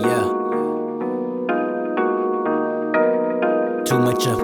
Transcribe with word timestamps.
Yeah. 0.00 0.24
Too 3.84 3.98
much 3.98 4.26
of. 4.26 4.40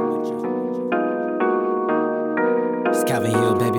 It's 2.89 3.05
Calvin 3.05 3.31
Hill, 3.31 3.55
baby. 3.57 3.79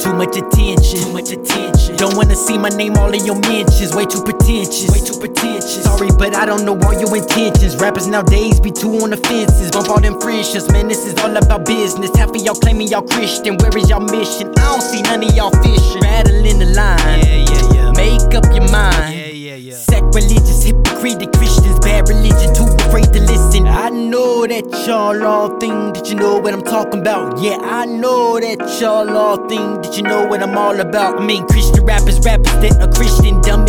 Too 0.00 0.14
much 0.14 0.38
attention. 0.38 1.00
Too 1.00 1.12
much 1.12 1.32
attention. 1.32 1.96
Don't 1.96 2.16
wanna 2.16 2.34
see 2.34 2.56
my 2.56 2.70
name 2.70 2.96
all 2.96 3.12
in 3.12 3.26
your 3.26 3.38
mentions. 3.40 3.94
Way 3.94 4.06
too 4.06 4.22
pretentious. 4.22 4.88
Way 4.88 5.00
too 5.04 5.20
pretentious. 5.20 5.82
Sorry, 5.84 6.08
but 6.16 6.34
I 6.34 6.46
don't 6.46 6.64
know 6.64 6.78
all 6.80 6.94
your 6.98 7.14
intentions. 7.14 7.76
Rappers 7.76 8.06
nowadays 8.06 8.58
be 8.58 8.70
too 8.70 9.02
on 9.02 9.10
the 9.10 9.18
fences. 9.18 9.70
Bump 9.70 9.90
all 9.90 10.00
them 10.00 10.18
friendships, 10.18 10.70
man. 10.72 10.88
This 10.88 11.04
is 11.04 11.12
all 11.20 11.36
about 11.36 11.66
business. 11.66 12.10
Half 12.16 12.30
of 12.30 12.36
y'all 12.36 12.54
claiming 12.54 12.88
y'all 12.88 13.02
Christian. 13.02 13.58
Where 13.58 13.76
is 13.76 13.90
y'all 13.90 14.00
mission? 14.00 14.48
I 14.56 14.64
don't 14.72 14.80
see 14.80 15.02
none 15.02 15.22
of 15.22 15.34
y'all 15.36 15.50
fishing. 15.62 16.00
Rattling 16.00 16.58
the 16.58 16.72
line. 16.74 17.20
Yeah, 17.20 17.44
yeah, 17.44 17.74
yeah. 17.74 17.79
Make 18.00 18.34
up 18.34 18.44
your 18.54 18.64
mind. 18.72 19.14
Yeah, 19.14 19.26
yeah, 19.26 19.54
yeah. 19.56 19.74
Sacrilegious, 19.74 20.64
hypocritic 20.64 21.32
Christians, 21.32 21.78
bad 21.80 22.08
religion, 22.08 22.54
too 22.54 22.64
afraid 22.86 23.12
to 23.12 23.20
listen. 23.20 23.66
I 23.66 23.90
know 23.90 24.46
that 24.46 24.64
y'all 24.86 25.22
all 25.22 25.60
think 25.60 25.96
that 25.96 26.08
you 26.08 26.14
know 26.14 26.38
what 26.38 26.54
I'm 26.54 26.62
talking 26.62 27.00
about. 27.00 27.42
Yeah, 27.42 27.58
I 27.60 27.84
know 27.84 28.40
that 28.40 28.58
y'all 28.80 29.14
all 29.14 29.46
think 29.48 29.84
that 29.84 29.98
you 29.98 30.02
know 30.02 30.26
what 30.26 30.42
I'm 30.42 30.56
all 30.56 30.80
about. 30.80 31.20
I 31.20 31.26
mean, 31.26 31.46
Christian 31.46 31.84
rappers, 31.84 32.18
rappers 32.20 32.56
that 32.64 32.80
are 32.80 32.90
Christian, 32.90 33.42
dumb 33.42 33.66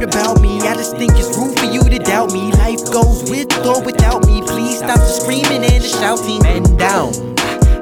heard 0.00 0.14
about 0.14 0.40
me. 0.40 0.60
I 0.60 0.74
just 0.74 0.96
think 0.96 1.12
it's 1.16 1.36
rude 1.36 1.58
for 1.58 1.66
you 1.66 1.82
to 1.82 1.98
doubt 1.98 2.32
me. 2.32 2.52
Life 2.52 2.84
goes 2.92 3.30
with 3.30 3.52
or 3.66 3.82
without 3.82 4.26
me. 4.26 4.42
Please 4.42 4.78
stop 4.78 4.98
the 4.98 5.06
screaming 5.06 5.64
and 5.64 5.82
the 5.82 5.88
shouting. 5.88 6.44
And 6.46 6.78
down. 6.78 7.12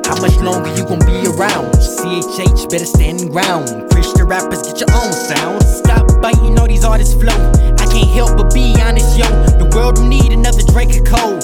How 0.04 0.20
much 0.20 0.36
longer 0.38 0.74
you 0.74 0.84
gon' 0.84 1.00
be 1.00 1.28
around? 1.28 1.74
CHH 1.76 2.70
better 2.70 2.86
stand 2.86 3.30
ground. 3.30 3.90
Christian 3.90 4.26
rappers 4.26 4.62
get 4.62 4.80
your 4.80 4.90
own 4.94 5.12
sound. 5.12 5.62
Stop 5.62 6.20
biting 6.20 6.58
all 6.58 6.66
these 6.66 6.84
artists' 6.84 7.14
flow. 7.14 7.38
I 7.78 7.86
can't 7.86 8.10
help 8.10 8.36
but 8.36 8.52
be 8.54 8.74
honest, 8.80 9.18
yo. 9.18 9.26
The 9.58 9.70
world 9.74 9.96
don't 9.96 10.08
need 10.08 10.32
another 10.32 10.62
Drake 10.62 10.96
or 10.96 11.04
Cole. 11.04 11.37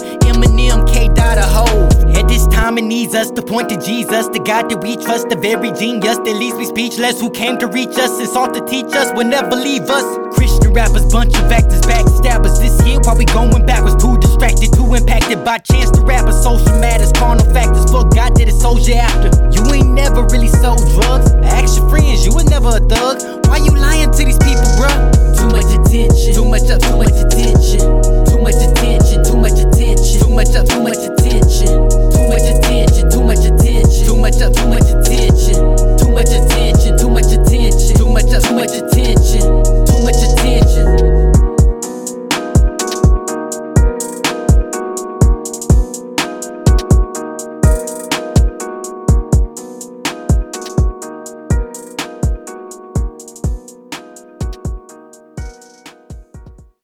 It 2.65 2.83
needs 2.83 3.15
us 3.15 3.31
to 3.33 3.43
point 3.43 3.69
to 3.69 3.77
Jesus, 3.77 4.27
the 4.29 4.41
God 4.41 4.70
that 4.70 4.81
we 4.83 4.97
trust, 4.97 5.29
the 5.29 5.37
very 5.37 5.70
genius 5.77 6.17
that 6.17 6.34
leaves 6.34 6.57
me 6.57 6.65
speechless. 6.65 7.21
Who 7.21 7.29
came 7.31 7.59
to 7.59 7.69
reach 7.69 7.93
us 8.01 8.19
and 8.19 8.27
sought 8.27 8.55
to 8.55 8.65
teach 8.65 8.89
us 8.97 9.12
will 9.15 9.29
never 9.29 9.55
leave 9.55 9.84
us. 9.84 10.03
Christian 10.34 10.73
rappers, 10.73 11.05
bunch 11.12 11.37
of 11.37 11.53
actors, 11.53 11.83
backstabbers. 11.83 12.59
This 12.59 12.81
here 12.81 12.98
while 13.05 13.21
we 13.21 13.27
going 13.27 13.67
backwards, 13.67 14.03
too 14.03 14.17
distracted, 14.17 14.73
too 14.73 14.95
impacted 14.95 15.45
by 15.45 15.59
chance 15.59 15.93
to 15.93 16.01
rappers. 16.01 16.43
Social 16.43 16.75
matters, 16.81 17.12
carnal 17.12 17.45
factors. 17.53 17.84
Fuck 17.93 18.11
God 18.17 18.34
that 18.41 18.48
it 18.48 18.56
sold 18.56 18.73